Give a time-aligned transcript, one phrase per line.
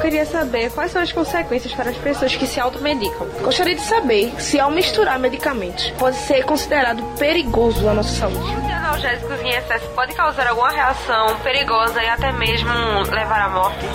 [0.00, 3.26] queria saber quais são as consequências para as pessoas que se automedicam.
[3.42, 8.38] Gostaria de saber se ao misturar medicamentos pode ser considerado perigoso à nossa saúde.
[8.38, 12.70] Os analgésicos em excesso pode causar alguma reação perigosa e até mesmo
[13.10, 13.86] levar à morte.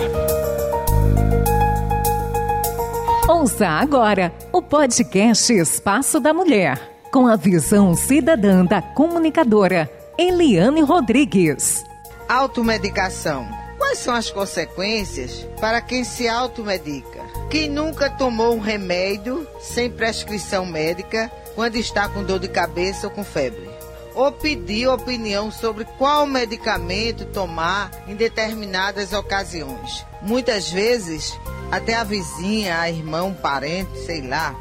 [3.28, 6.78] Ouça agora o podcast Espaço da Mulher,
[7.12, 11.84] com a visão cidadã da comunicadora Eliane Rodrigues.
[12.28, 13.65] Automedicação.
[13.96, 17.18] Quais são as consequências para quem se automedica?
[17.48, 23.10] Quem nunca tomou um remédio sem prescrição médica quando está com dor de cabeça ou
[23.10, 23.70] com febre?
[24.14, 30.04] Ou pediu opinião sobre qual medicamento tomar em determinadas ocasiões?
[30.20, 31.32] Muitas vezes,
[31.72, 34.54] até a vizinha, a irmã, um parente, sei lá,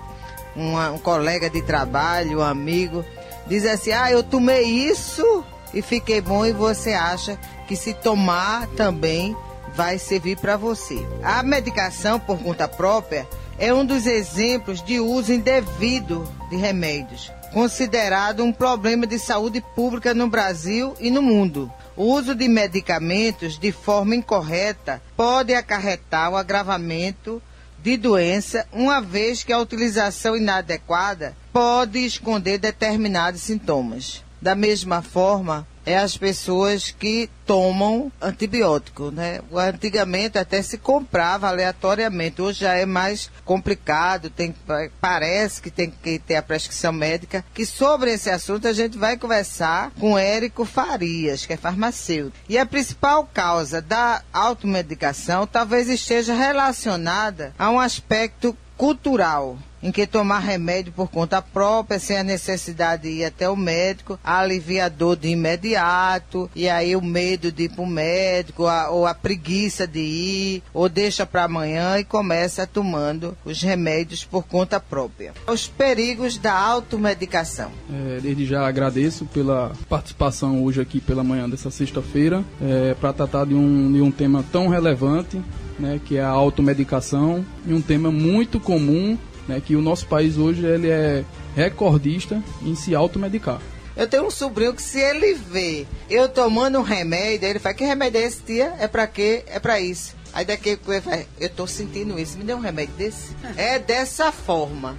[0.55, 3.03] uma, um colega de trabalho, um amigo,
[3.47, 5.43] diz assim: Ah, eu tomei isso
[5.73, 9.35] e fiquei bom, e você acha que se tomar também
[9.75, 11.05] vai servir para você.
[11.23, 18.43] A medicação por conta própria é um dos exemplos de uso indevido de remédios, considerado
[18.43, 21.71] um problema de saúde pública no Brasil e no mundo.
[21.95, 27.41] O uso de medicamentos de forma incorreta pode acarretar o agravamento
[27.81, 34.23] de doença, uma vez que a utilização inadequada pode esconder determinados sintomas.
[34.41, 39.39] Da mesma forma, é as pessoas que tomam antibiótico, né?
[39.53, 44.53] Antigamente até se comprava aleatoriamente, hoje já é mais complicado, tem,
[44.99, 49.15] parece que tem que ter a prescrição médica, que sobre esse assunto a gente vai
[49.17, 52.37] conversar com Érico Farias, que é farmacêutico.
[52.49, 60.07] E a principal causa da automedicação talvez esteja relacionada a um aspecto cultural em que
[60.07, 64.89] tomar remédio por conta própria, sem a necessidade de ir até o médico, alivia a
[64.89, 69.13] dor de imediato, e aí o medo de ir para o médico, a, ou a
[69.13, 75.33] preguiça de ir, ou deixa para amanhã e começa tomando os remédios por conta própria.
[75.47, 77.71] Os perigos da automedicação.
[77.91, 83.45] É, desde já agradeço pela participação hoje aqui pela manhã dessa sexta-feira, é, para tratar
[83.45, 85.39] de um, de um tema tão relevante
[85.79, 90.37] né, que é a automedicação, e um tema muito comum né, que o nosso país
[90.37, 91.23] hoje ele é
[91.55, 93.61] recordista em se automedicar.
[93.95, 97.85] Eu tenho um sobrinho que se ele vê eu tomando um remédio, ele fala, que
[97.85, 98.73] remédio é esse, tia?
[98.77, 99.43] É pra quê?
[99.47, 100.13] É pra isso.
[100.33, 103.33] Aí daqui ele fala, eu tô sentindo isso, me dê um remédio desse?
[103.55, 104.97] É dessa forma.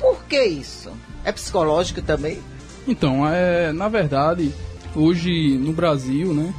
[0.00, 0.90] Por que isso?
[1.24, 2.38] É psicológico também?
[2.86, 4.50] Então, é, na verdade,
[4.94, 6.54] hoje no Brasil, né,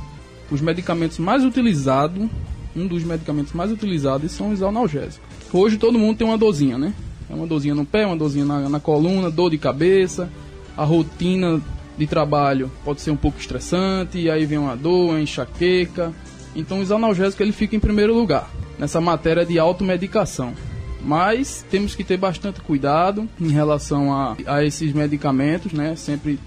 [0.52, 2.30] os medicamentos mais utilizados,
[2.76, 5.28] um dos medicamentos mais utilizados são os analgésicos.
[5.52, 6.94] Hoje todo mundo tem uma dozinha, né?
[7.30, 10.30] É uma dorzinha no pé, uma dorzinha na, na coluna, dor de cabeça.
[10.76, 11.62] A rotina
[11.98, 16.14] de trabalho pode ser um pouco estressante, e aí vem uma dor, uma enxaqueca.
[16.56, 20.54] Então os analgésicos ele fica em primeiro lugar nessa matéria de automedicação.
[21.02, 25.96] Mas temos que ter bastante cuidado em relação a, a esses medicamentos, né?
[25.96, 26.40] Sempre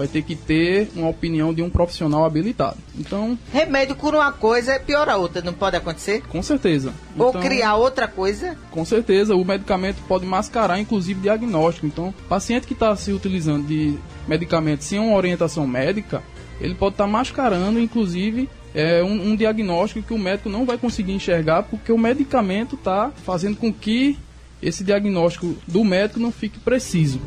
[0.00, 2.78] vai ter que ter uma opinião de um profissional habilitado.
[2.98, 6.22] Então, remédio cura uma coisa, piora a outra, não pode acontecer?
[6.22, 6.94] Com certeza.
[7.18, 8.56] Ou então, criar outra coisa?
[8.70, 11.86] Com certeza, o medicamento pode mascarar inclusive diagnóstico.
[11.86, 16.22] Então, paciente que está se utilizando de medicamento sem uma orientação médica,
[16.58, 20.78] ele pode estar tá mascarando inclusive é um, um, diagnóstico que o médico não vai
[20.78, 24.16] conseguir enxergar porque o medicamento está fazendo com que
[24.62, 27.20] esse diagnóstico do médico não fique preciso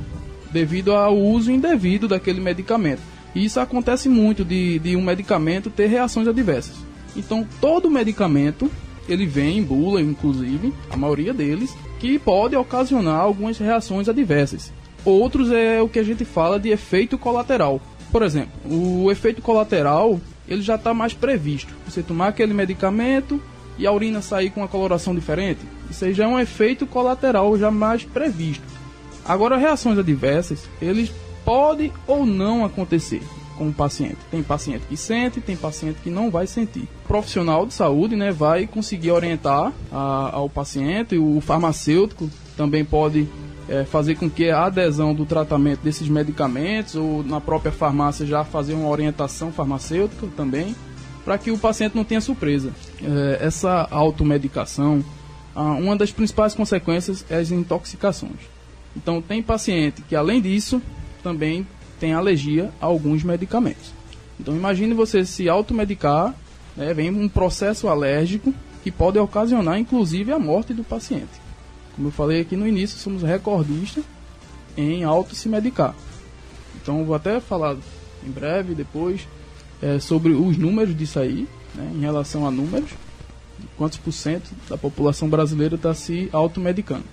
[0.54, 3.02] devido ao uso indevido daquele medicamento.
[3.36, 6.76] E isso acontece muito de, de um medicamento ter reações adversas.
[7.16, 8.72] Então, todo medicamento,
[9.10, 14.72] ele vem em bula, inclusive, a maioria deles, que pode ocasionar algumas reações adversas.
[15.04, 17.82] Outros é o que a gente fala de efeito colateral.
[18.12, 21.74] Por exemplo, o efeito colateral, ele já está mais previsto.
[21.88, 23.42] Você tomar aquele medicamento
[23.78, 27.58] e a urina sair com uma coloração diferente, isso aí já é um efeito colateral
[27.58, 28.73] já mais previsto.
[29.26, 31.12] Agora, reações adversas, eles
[31.46, 33.22] podem ou não acontecer
[33.58, 34.18] com o paciente.
[34.32, 36.88] Tem paciente que sente, tem paciente que não vai sentir.
[37.06, 43.28] O profissional de saúde né, vai conseguir orientar a, ao paciente, o farmacêutico também pode
[43.70, 48.44] é, fazer com que a adesão do tratamento desses medicamentos ou na própria farmácia já
[48.44, 50.76] fazer uma orientação farmacêutica também,
[51.24, 52.72] para que o paciente não tenha surpresa.
[53.02, 55.04] É, essa automedicação,
[55.56, 58.53] uma das principais consequências é as intoxicações.
[58.96, 60.82] Então, tem paciente que, além disso,
[61.22, 61.66] também
[62.00, 63.92] tem alergia a alguns medicamentos.
[64.40, 66.36] Então, imagine você se automedicar,
[66.76, 68.54] né, vem um processo alérgico
[68.84, 71.42] que pode ocasionar, inclusive, a morte do paciente.
[71.96, 74.04] Como eu falei aqui no início, somos recordistas
[74.76, 75.96] em auto se medicar.
[76.82, 77.78] Então, vou até falar
[78.26, 79.28] em breve, depois,
[79.82, 82.90] é, sobre os números disso aí, né, em relação a números,
[83.78, 87.06] quantos por cento da população brasileira está se automedicando.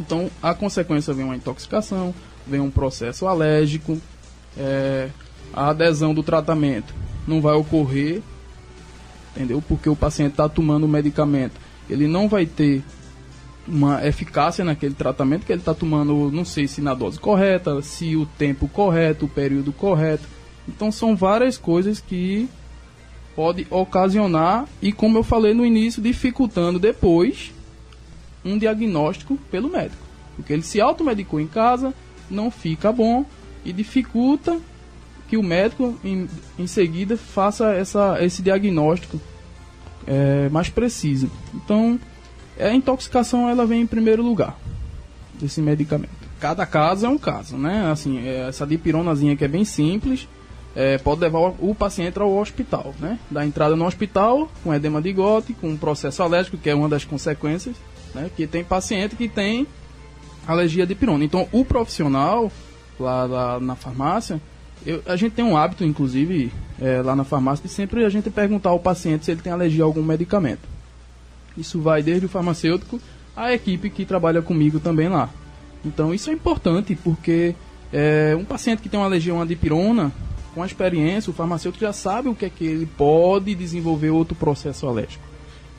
[0.00, 2.14] Então, a consequência vem uma intoxicação,
[2.46, 4.00] vem um processo alérgico,
[4.56, 5.08] é,
[5.52, 6.94] a adesão do tratamento
[7.26, 8.22] não vai ocorrer,
[9.34, 9.62] entendeu?
[9.66, 12.82] Porque o paciente está tomando o medicamento, ele não vai ter
[13.66, 18.16] uma eficácia naquele tratamento que ele está tomando, não sei se na dose correta, se
[18.16, 20.26] o tempo correto, o período correto.
[20.66, 22.48] Então são várias coisas que
[23.36, 27.52] pode ocasionar e como eu falei no início, dificultando depois
[28.44, 30.02] um diagnóstico pelo médico.
[30.36, 31.92] Porque ele se automedicou em casa,
[32.30, 33.24] não fica bom
[33.64, 34.58] e dificulta
[35.28, 39.20] que o médico em, em seguida faça essa, esse diagnóstico
[40.06, 41.30] é, mais preciso.
[41.54, 41.98] Então,
[42.58, 44.58] a intoxicação ela vem em primeiro lugar
[45.34, 46.10] desse medicamento.
[46.40, 47.90] Cada caso é um caso, né?
[47.90, 50.26] Assim, é, essa dipironazinha que é bem simples,
[50.74, 53.18] é, pode levar o, paciente ao hospital, né?
[53.30, 56.88] Da entrada no hospital com edema de gote, com um processo alérgico, que é uma
[56.88, 57.76] das consequências,
[58.14, 58.30] né?
[58.34, 59.66] Que tem paciente que tem
[60.46, 61.24] alergia de pirona.
[61.24, 62.50] Então, o profissional
[62.98, 64.40] lá, lá na farmácia,
[64.86, 68.30] eu, a gente tem um hábito, inclusive, é, lá na farmácia, de sempre a gente
[68.30, 70.66] perguntar ao paciente se ele tem alergia a algum medicamento.
[71.56, 73.00] Isso vai desde o farmacêutico
[73.36, 75.28] à equipe que trabalha comigo também lá.
[75.84, 77.54] Então, isso é importante, porque
[77.92, 80.12] é, um paciente que tem uma alergia a uma dipirona,
[80.54, 84.34] com a experiência, o farmacêutico já sabe o que é que ele pode desenvolver outro
[84.34, 85.22] processo alérgico.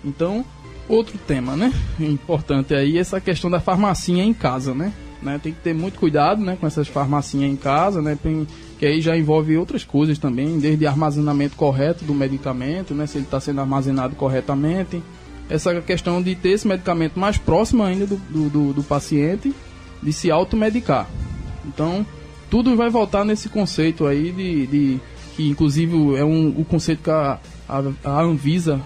[0.05, 0.45] Então,
[0.89, 1.71] outro tema, né?
[1.99, 4.91] Importante aí essa questão da farmacinha em casa, né?
[5.21, 5.39] né?
[5.41, 8.17] Tem que ter muito cuidado, né, com essas farmacinhas em casa, né?
[8.21, 8.47] Tem,
[8.77, 13.05] que aí já envolve outras coisas também, desde armazenamento correto do medicamento, né?
[13.05, 15.01] Se ele está sendo armazenado corretamente.
[15.49, 19.53] Essa questão de ter esse medicamento mais próximo ainda do, do, do, do paciente,
[20.01, 21.09] de se automedicar.
[21.65, 22.05] Então,
[22.49, 24.99] tudo vai voltar nesse conceito aí de, de
[25.35, 28.79] que inclusive é um, o conceito que a, a, a Anvisa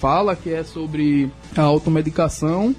[0.00, 2.74] fala, que é sobre a automedicação,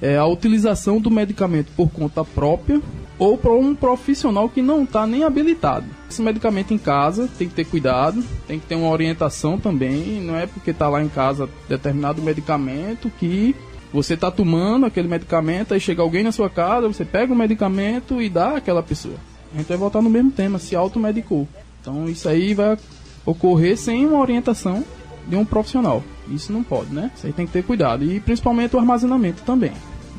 [0.00, 2.80] é a utilização do medicamento por conta própria
[3.18, 5.86] ou para um profissional que não está nem habilitado.
[6.10, 10.20] Esse medicamento em casa tem que ter cuidado, tem que ter uma orientação também.
[10.20, 13.56] Não é porque está lá em casa determinado medicamento que
[13.92, 18.20] você está tomando aquele medicamento, aí chega alguém na sua casa, você pega o medicamento
[18.20, 19.14] e dá àquela pessoa.
[19.54, 21.48] A gente vai voltar no mesmo tema, se automedicou.
[21.80, 22.76] Então isso aí vai
[23.24, 24.84] ocorrer sem uma orientação
[25.26, 26.02] de um profissional.
[26.28, 27.10] Isso não pode, né?
[27.16, 28.04] Isso aí tem que ter cuidado.
[28.04, 29.72] E principalmente o armazenamento também.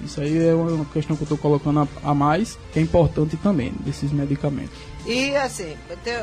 [0.03, 3.73] Isso aí é uma questão que eu estou colocando a, mais, que é importante também,
[3.79, 4.77] desses medicamentos.
[5.05, 5.75] E assim,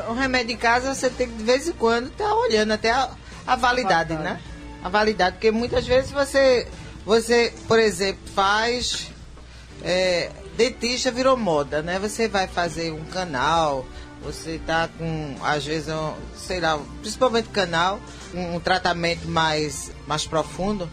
[0.09, 2.91] um remédio em casa você tem que de vez em quando estar tá olhando até
[2.91, 3.09] a,
[3.45, 4.39] a validade, a né?
[4.83, 6.67] A validade, porque muitas vezes você,
[7.05, 9.11] você por exemplo, faz.
[9.83, 11.99] É, dentista virou moda, né?
[11.99, 13.85] Você vai fazer um canal,
[14.25, 17.99] você tá com, às vezes, um, sei lá, principalmente canal,
[18.33, 20.89] um, um, tratamento mais, mais profundo.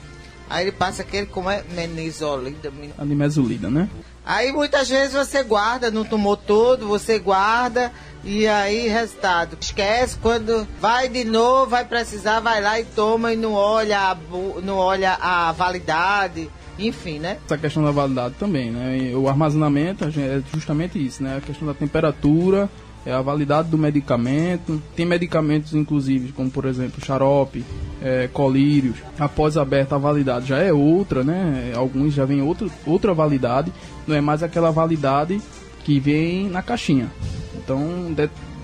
[0.50, 2.70] Aí ele passa aquele como é menizolida.
[2.98, 3.88] Animesolida, né?
[4.24, 7.90] Aí muitas vezes você guarda, não tomou todo, você guarda
[8.22, 9.56] e aí resultado.
[9.58, 14.16] Esquece quando vai de novo, vai precisar, vai lá e toma e não olha a,
[14.62, 17.38] não olha a validade enfim, né?
[17.44, 19.14] Essa questão da validade também, né?
[19.14, 21.36] O armazenamento é justamente isso, né?
[21.36, 22.68] A questão da temperatura,
[23.04, 24.80] é a validade do medicamento.
[24.94, 27.64] Tem medicamentos, inclusive, como por exemplo xarope,
[28.00, 28.96] é, colírios.
[29.18, 31.72] Após aberta a validade já é outra, né?
[31.74, 33.72] Alguns já vem outra, outra validade.
[34.06, 35.40] Não é mais aquela validade
[35.84, 37.10] que vem na caixinha.
[37.56, 38.14] Então,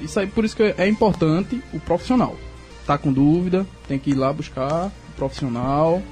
[0.00, 2.36] isso aí por isso que é importante o profissional.
[2.86, 6.02] Tá com dúvida, tem que ir lá buscar o profissional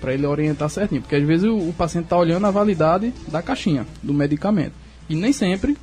[0.00, 3.40] para ele orientar certinho, porque às vezes o, o paciente está olhando a validade da
[3.40, 4.74] caixinha do medicamento
[5.08, 5.76] e nem sempre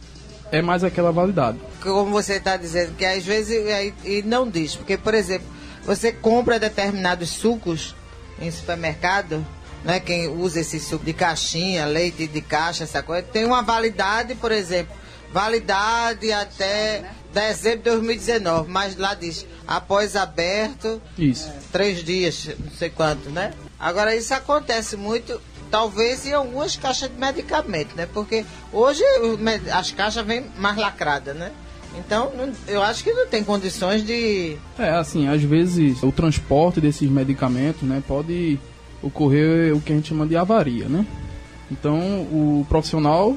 [0.53, 1.57] é mais aquela validade.
[1.81, 3.57] Como você está dizendo, que às vezes
[4.05, 5.48] e não diz, porque por exemplo,
[5.83, 7.95] você compra determinados sucos
[8.39, 9.43] em supermercado,
[9.83, 14.36] né, quem usa esse suco de caixinha, leite de caixa, essa coisa, tem uma validade,
[14.36, 14.95] por exemplo,
[15.31, 21.51] validade até dezembro de 2019, mas lá diz após aberto, isso.
[21.72, 23.53] três dias, não sei quanto, né?
[23.79, 25.41] Agora isso acontece muito,
[25.73, 28.07] talvez em algumas caixas de medicamento, né?
[28.13, 29.01] Porque hoje
[29.71, 31.51] as caixas vêm mais lacradas, né?
[31.97, 32.31] Então,
[32.67, 34.55] eu acho que não tem condições de.
[34.77, 38.59] É, assim, às vezes o transporte desses medicamentos, né, pode
[39.01, 41.07] ocorrer o que a gente chama de avaria, né?
[41.71, 43.35] Então, o profissional,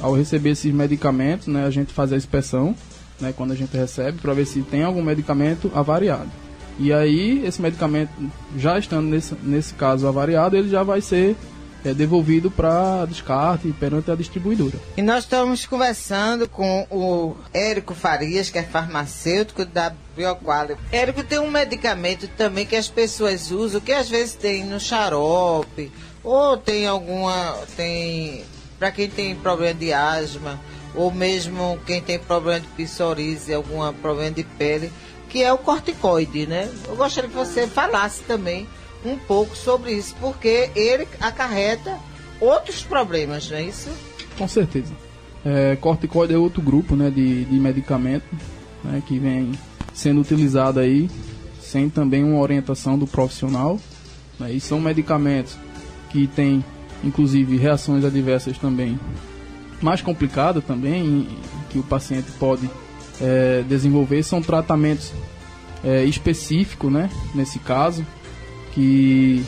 [0.00, 2.76] ao receber esses medicamentos, né, a gente faz a inspeção,
[3.20, 6.30] né, quando a gente recebe, para ver se tem algum medicamento avariado.
[6.78, 8.10] E aí, esse medicamento,
[8.56, 11.36] já estando nesse, nesse caso avariado, ele já vai ser
[11.84, 14.78] é devolvido para descarte perante a distribuidora.
[14.96, 20.76] E nós estamos conversando com o Érico Farias, que é farmacêutico da Bioquali.
[20.90, 25.90] Érico, tem um medicamento também que as pessoas usam, que às vezes tem no xarope,
[26.22, 27.56] ou tem alguma.
[27.76, 28.44] tem
[28.78, 30.58] para quem tem problema de asma,
[30.92, 34.92] ou mesmo quem tem problema de psoríase, algum problema de pele,
[35.28, 36.68] que é o corticoide, né?
[36.88, 38.66] Eu gostaria que você falasse também
[39.04, 41.98] um pouco sobre isso, porque ele acarreta
[42.40, 43.90] outros problemas, não é isso?
[44.36, 44.92] Com certeza.
[45.44, 48.24] É, corticoide é outro grupo né, de, de medicamento
[48.84, 49.52] né, que vem
[49.92, 51.10] sendo utilizado aí
[51.72, 53.80] sem também uma orientação do profissional.
[54.38, 55.56] Né, e são medicamentos
[56.10, 56.64] que têm,
[57.02, 59.00] inclusive, reações adversas também
[59.80, 61.26] mais complicadas também,
[61.70, 62.70] que o paciente pode
[63.20, 64.22] é, desenvolver.
[64.22, 65.12] São tratamentos
[65.82, 68.06] é, específicos, né, nesse caso,
[68.72, 69.44] que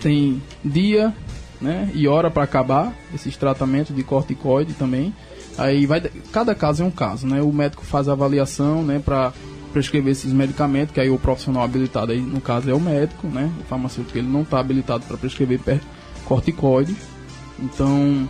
[0.00, 1.12] tem dia
[1.60, 5.14] né, e hora para acabar esses tratamentos de corticoide também.
[5.58, 6.02] Aí vai
[6.32, 7.40] cada caso é um caso, né?
[7.40, 9.32] O médico faz a avaliação, né, para
[9.72, 13.50] prescrever esses medicamentos, que aí o profissional habilitado aí no caso é o médico, né?
[13.60, 15.60] O farmacêutico ele não está habilitado para prescrever
[16.24, 16.94] corticoide.
[17.58, 18.28] Então,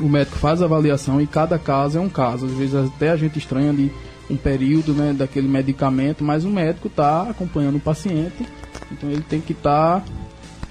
[0.00, 2.46] o médico faz a avaliação e cada caso é um caso.
[2.46, 3.90] Às vezes até a gente estranha de
[4.32, 8.44] um período, né, daquele medicamento, mas o médico está acompanhando o paciente
[8.92, 10.06] então ele tem que estar tá,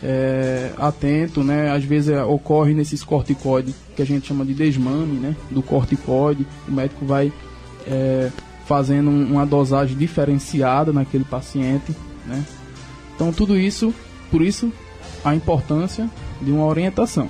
[0.04, 1.72] é, atento, né?
[1.72, 5.36] Às vezes é, ocorre nesses corticoides que a gente chama de desmame, né?
[5.50, 7.34] Do corticoide, o médico vai
[7.88, 8.30] é,
[8.66, 12.46] fazendo uma dosagem diferenciada naquele paciente, né?
[13.16, 13.94] Então tudo isso,
[14.30, 14.72] por isso
[15.24, 16.10] a importância
[16.42, 17.28] de uma orientação.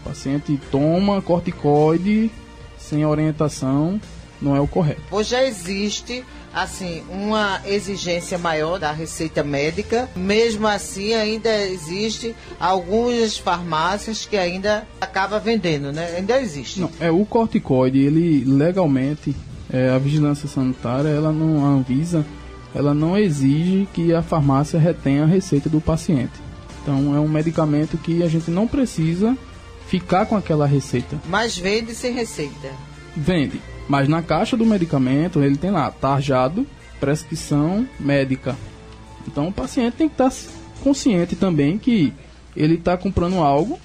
[0.00, 2.30] O paciente toma corticoide
[2.78, 4.00] sem orientação
[4.40, 5.02] não é o correto.
[5.10, 10.08] Hoje já existe assim, uma exigência maior da receita médica.
[10.16, 16.16] Mesmo assim, ainda existe algumas farmácias que ainda acaba vendendo, né?
[16.16, 16.80] Ainda existe.
[16.80, 19.34] Não, é o corticoide, ele legalmente,
[19.72, 22.24] é, a vigilância sanitária, ela não a Anvisa,
[22.74, 26.32] ela não exige que a farmácia retenha a receita do paciente.
[26.82, 29.36] Então, é um medicamento que a gente não precisa
[29.86, 31.20] ficar com aquela receita.
[31.28, 32.70] Mas vende sem receita.
[33.16, 33.60] Vende.
[33.90, 36.64] Mas na caixa do medicamento ele tem lá tarjado,
[37.00, 38.54] prescrição médica.
[39.26, 40.32] Então o paciente tem que estar
[40.80, 42.12] consciente também que
[42.56, 43.80] ele está comprando algo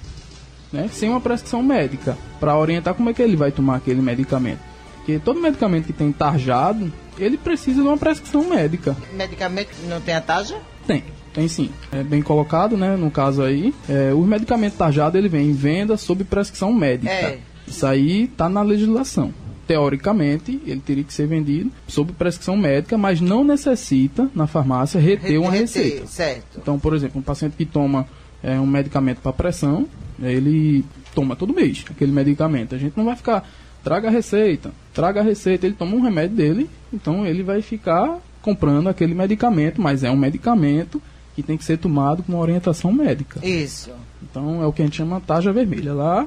[0.72, 4.60] né, sem uma prescrição médica para orientar como é que ele vai tomar aquele medicamento.
[4.98, 8.96] Porque todo medicamento que tem tarjado, ele precisa de uma prescrição médica.
[9.12, 10.56] Medicamento não tem a tarja?
[10.86, 11.02] Tem.
[11.34, 12.96] Tem sim, é bem colocado, né?
[12.96, 17.10] No caso aí, é, o medicamento tarjado ele vem em venda sob prescrição médica.
[17.10, 17.40] É.
[17.66, 19.34] Isso aí tá na legislação
[19.66, 25.40] teoricamente, ele teria que ser vendido sob prescrição médica, mas não necessita, na farmácia, reter
[25.40, 26.06] uma receita.
[26.06, 26.58] Certo.
[26.60, 28.06] Então, por exemplo, um paciente que toma
[28.42, 29.86] é, um medicamento para pressão,
[30.22, 32.74] ele toma todo mês aquele medicamento.
[32.74, 33.48] A gente não vai ficar,
[33.82, 38.18] traga a receita, traga a receita, ele toma um remédio dele, então ele vai ficar
[38.40, 41.02] comprando aquele medicamento, mas é um medicamento
[41.34, 43.44] que tem que ser tomado com uma orientação médica.
[43.44, 43.90] Isso.
[44.22, 45.92] Então é o que a gente chama taxa vermelha.
[45.92, 46.26] Lá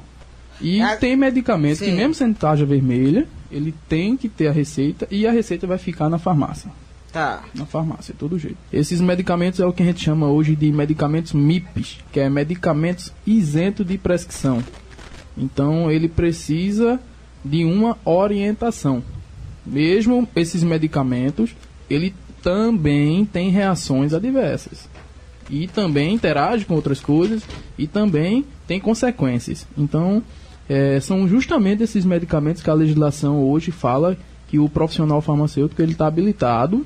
[0.61, 0.95] e a...
[0.97, 1.85] tem medicamento Sim.
[1.85, 5.77] que mesmo sendo tarja vermelha, ele tem que ter a receita e a receita vai
[5.77, 6.71] ficar na farmácia.
[7.11, 7.43] Tá.
[7.55, 8.57] Na farmácia, todo jeito.
[8.71, 13.11] Esses medicamentos é o que a gente chama hoje de medicamentos MIPs, que é medicamentos
[13.25, 14.63] isento de prescrição.
[15.35, 16.99] Então ele precisa
[17.43, 19.03] de uma orientação.
[19.65, 21.55] Mesmo esses medicamentos,
[21.89, 24.87] ele também tem reações adversas.
[25.49, 27.41] E também interage com outras coisas
[27.77, 29.65] e também tem consequências.
[29.75, 30.23] Então,
[30.69, 34.15] é, são justamente esses medicamentos que a legislação hoje fala
[34.47, 36.85] que o profissional farmacêutico ele está habilitado,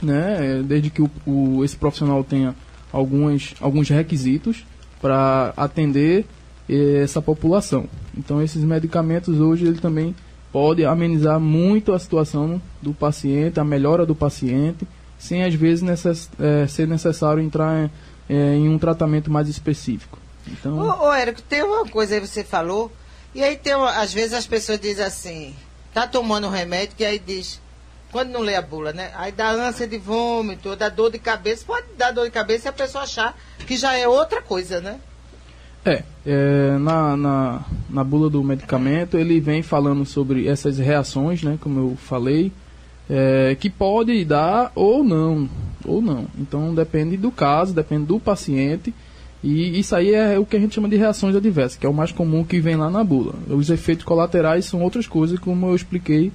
[0.00, 2.54] né, desde que o, o, esse profissional tenha
[2.92, 4.64] alguns, alguns requisitos
[5.00, 6.24] para atender
[6.68, 7.86] eh, essa população.
[8.16, 10.14] Então esses medicamentos hoje ele também
[10.52, 14.86] pode amenizar muito a situação do paciente, a melhora do paciente,
[15.18, 17.90] sem às vezes necess, é, ser necessário entrar
[18.28, 20.18] é, em um tratamento mais específico.
[20.46, 20.78] Então...
[20.78, 22.90] Ô, ô Érico, tem uma coisa aí que você falou
[23.38, 25.54] e aí tem, às vezes as pessoas dizem assim,
[25.94, 27.60] tá tomando um remédio que aí diz,
[28.10, 29.12] quando não lê a bula, né?
[29.14, 32.70] Aí dá ânsia de vômito, dá dor de cabeça, pode dar dor de cabeça e
[32.70, 34.98] a pessoa achar que já é outra coisa, né?
[35.84, 41.56] É, é na, na, na bula do medicamento ele vem falando sobre essas reações, né?
[41.60, 42.50] Como eu falei,
[43.08, 45.48] é, que pode dar ou não,
[45.84, 46.26] ou não.
[46.36, 48.92] Então depende do caso, depende do paciente
[49.42, 51.94] e isso aí é o que a gente chama de reações adversas, que é o
[51.94, 53.34] mais comum que vem lá na bula.
[53.48, 56.32] Os efeitos colaterais são outras coisas, como eu expliquei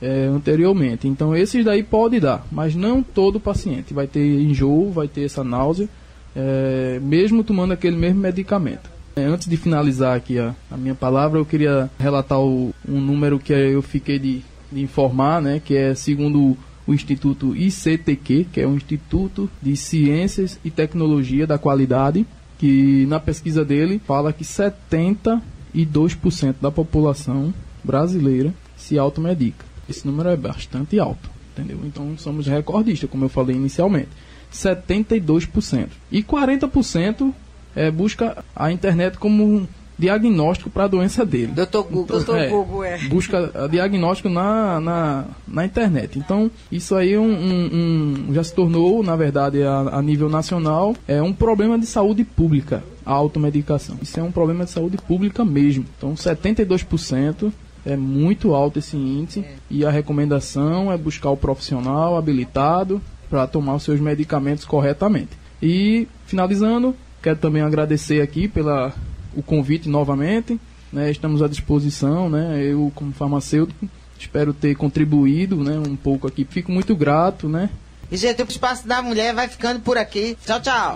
[0.00, 1.06] é, anteriormente.
[1.06, 3.92] Então, esses daí pode dar, mas não todo paciente.
[3.92, 5.88] Vai ter enjoo, vai ter essa náusea,
[6.34, 8.90] é, mesmo tomando aquele mesmo medicamento.
[9.14, 13.38] É, antes de finalizar aqui a, a minha palavra, eu queria relatar o, um número
[13.38, 18.66] que eu fiquei de, de informar, né, que é segundo o Instituto ICTQ, que é
[18.66, 22.24] o Instituto de Ciências e Tecnologia da Qualidade,
[22.58, 29.64] que na pesquisa dele fala que 72% da população brasileira se automedica.
[29.88, 31.78] Esse número é bastante alto, entendeu?
[31.84, 34.08] Então somos recordistas, como eu falei inicialmente.
[34.52, 35.88] 72%.
[36.10, 37.32] E 40%
[37.74, 39.68] é, busca a internet como
[39.98, 41.48] diagnóstico para a doença dele.
[41.48, 42.02] Doutor Google.
[42.04, 42.98] Então, Doutor é, Google, é.
[43.08, 46.18] Busca diagnóstico na, na, na internet.
[46.18, 50.94] Então, isso aí um, um, um, já se tornou, na verdade, a, a nível nacional,
[51.06, 53.96] é um problema de saúde pública, a automedicação.
[54.00, 55.84] Isso é um problema de saúde pública mesmo.
[55.96, 57.52] Então, 72%
[57.84, 59.54] é muito alto esse índice é.
[59.70, 65.30] e a recomendação é buscar o profissional habilitado para tomar os seus medicamentos corretamente.
[65.60, 68.92] E finalizando, quero também agradecer aqui pela
[69.34, 70.60] o convite novamente.
[70.90, 73.86] Né, estamos à disposição, né, eu como farmacêutico
[74.18, 76.44] espero ter contribuído né, um pouco aqui.
[76.44, 77.70] Fico muito grato, né?
[78.10, 80.36] E gente, o Espaço da Mulher vai ficando por aqui.
[80.44, 80.94] Tchau, tchau.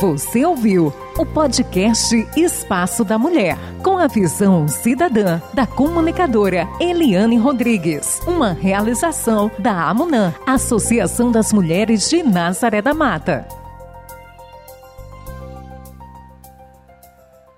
[0.00, 8.20] Você ouviu o podcast Espaço da Mulher, com a visão cidadã da comunicadora Eliane Rodrigues.
[8.26, 13.65] Uma realização da AMUNAM, Associação das Mulheres de Nazaré da Mata.